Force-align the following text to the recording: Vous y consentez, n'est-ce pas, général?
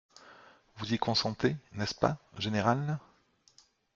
Vous 0.77 0.95
y 0.95 0.97
consentez, 0.97 1.55
n'est-ce 1.73 1.93
pas, 1.93 2.17
général? 2.39 2.97